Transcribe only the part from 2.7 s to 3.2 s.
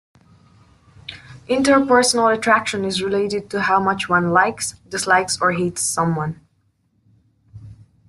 is